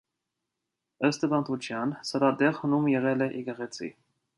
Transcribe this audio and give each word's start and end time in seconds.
Ըստ 1.09 1.27
ավանդության 1.29 1.95
սրա 2.13 2.33
տեղ 2.43 2.61
հնում 2.65 2.93
եղել 2.97 3.27
է 3.29 3.33
եկեղեցի։ 3.39 3.97